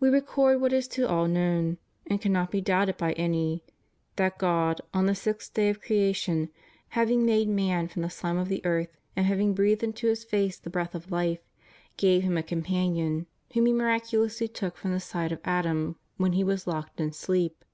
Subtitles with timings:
[0.00, 1.78] We record what is to all known,
[2.08, 3.62] and cannot be doubted by any,
[4.16, 6.48] that God, on the sixth day of creation,
[6.88, 10.58] having made man from the shme of the earth, and having breathed into his face
[10.58, 11.46] the breath of life,
[11.96, 16.32] gave him a companion, whom He miracu lously took from the side of Adam when
[16.32, 17.64] he was locked in sleep.